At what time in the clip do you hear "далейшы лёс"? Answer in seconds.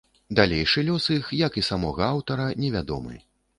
0.37-1.05